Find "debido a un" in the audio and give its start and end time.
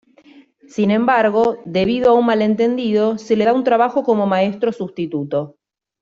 1.63-2.25